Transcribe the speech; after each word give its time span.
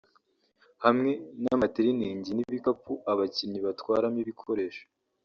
hamwe 0.83 1.11
n’amatiliningi 1.43 2.29
n’ibikapu 2.33 2.93
abakinnyi 3.11 3.59
batwaramo 3.65 4.17
ibikoresho 4.23 4.83